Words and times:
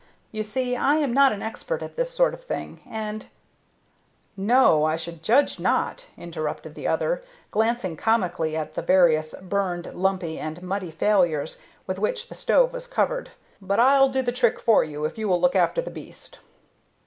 "You 0.31 0.43
see, 0.43 0.75
I 0.75 0.95
am 0.95 1.13
not 1.13 1.31
an 1.31 1.43
expert 1.43 1.83
at 1.83 1.95
this 1.95 2.09
sort 2.09 2.33
of 2.33 2.43
thing, 2.43 2.79
and" 2.89 3.27
"No, 4.51 4.83
I 4.83 4.95
should 4.95 5.21
judge 5.21 5.59
not," 5.59 6.07
interrupted 6.17 6.73
the 6.73 6.87
other, 6.87 7.23
glancing 7.51 7.95
comically 7.95 8.57
at 8.57 8.73
the 8.73 8.81
various 8.81 9.35
burned, 9.39 9.93
lumpy, 9.93 10.39
and 10.39 10.63
muddy 10.63 10.89
failures 10.89 11.59
with 11.85 11.99
which 11.99 12.29
the 12.29 12.33
stove 12.35 12.73
was 12.73 12.87
covered; 12.87 13.29
"but 13.61 13.79
I'll 13.79 14.09
do 14.09 14.23
the 14.23 14.31
trick 14.31 14.59
for 14.59 14.83
you 14.83 15.05
if 15.05 15.19
you 15.19 15.27
will 15.27 15.39
look 15.39 15.55
after 15.55 15.83
the 15.83 15.91
beast." 15.91 16.39